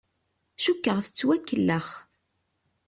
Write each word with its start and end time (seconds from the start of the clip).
Cukkeɣ 0.63 0.97
tettwakellex. 1.05 1.89